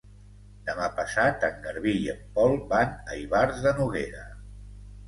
[0.69, 4.31] Demà passat en Garbí i en Pol van a Ivars de Noguera.